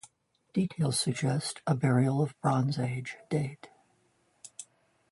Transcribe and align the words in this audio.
Details 0.53 0.99
suggest 0.99 1.61
a 1.67 1.75
burial 1.75 2.23
of 2.23 2.33
Bronze 2.41 2.79
Age 2.79 3.17
date. 3.29 3.69